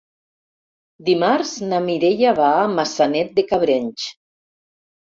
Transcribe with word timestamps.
Dimarts 1.09 1.51
na 1.67 1.83
Mireia 1.89 2.33
va 2.41 2.49
a 2.65 2.67
Maçanet 2.81 3.39
de 3.39 3.49
Cabrenys. 3.55 4.11